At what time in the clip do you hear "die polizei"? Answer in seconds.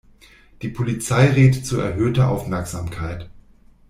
0.63-1.27